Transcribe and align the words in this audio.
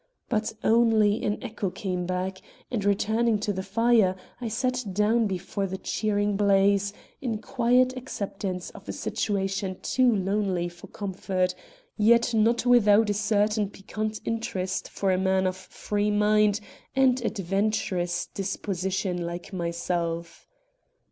But 0.29 0.51
only 0.63 1.23
an 1.23 1.37
echo 1.43 1.69
came 1.69 2.07
back, 2.07 2.41
and, 2.71 2.83
returning 2.83 3.37
to 3.41 3.53
the 3.53 3.61
fire, 3.61 4.15
I 4.41 4.47
sat 4.47 4.83
down 4.93 5.27
before 5.27 5.67
the 5.67 5.77
cheering 5.77 6.35
blaze, 6.35 6.91
in 7.21 7.37
quiet 7.39 7.95
acceptance 7.95 8.71
of 8.71 8.89
a 8.89 8.93
situation 8.93 9.77
too 9.83 10.11
lonely 10.11 10.69
for 10.69 10.87
comfort, 10.87 11.53
yet 11.97 12.33
not 12.33 12.65
without 12.65 13.11
a 13.11 13.13
certain 13.13 13.69
piquant 13.69 14.19
interest 14.25 14.89
for 14.89 15.11
a 15.11 15.19
man 15.19 15.45
of 15.45 15.55
free 15.55 16.09
mind 16.09 16.61
and 16.95 17.21
adventurous 17.23 18.25
disposition 18.25 19.23
like 19.23 19.53
myself. 19.53 20.47